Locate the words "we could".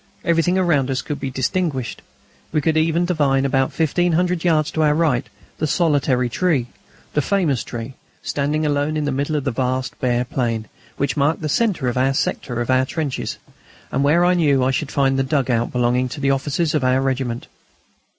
2.51-2.75